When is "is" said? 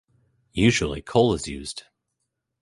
1.35-1.47